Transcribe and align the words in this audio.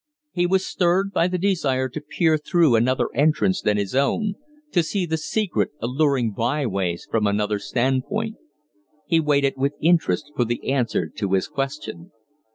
He 0.31 0.47
was 0.47 0.65
stirred 0.65 1.11
by 1.13 1.27
the 1.27 1.37
desire 1.37 1.87
to 1.89 2.01
peer 2.01 2.35
through 2.39 2.75
another 2.75 3.13
entrance 3.13 3.61
than 3.61 3.77
his 3.77 3.93
own, 3.93 4.33
to 4.71 4.81
see 4.81 5.05
the 5.05 5.15
secret, 5.15 5.69
alluring 5.79 6.31
byways 6.31 7.07
from 7.11 7.27
another 7.27 7.59
stand 7.59 8.05
point. 8.05 8.37
He 9.05 9.19
waited 9.19 9.53
with 9.57 9.75
interest 9.79 10.31
for 10.35 10.43
the 10.43 10.71
answer 10.71 11.07
to 11.07 11.33
his 11.33 11.47
question. 11.47 12.09